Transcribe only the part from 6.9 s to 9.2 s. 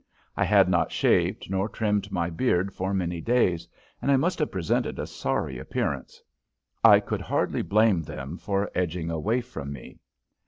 could hardly blame them for edging